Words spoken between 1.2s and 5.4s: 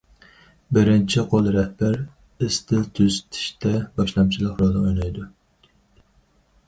قول رەھبەر ئىستىل تۈزىتىشتە باشلامچىلىق رولىنى ئوينايدۇ.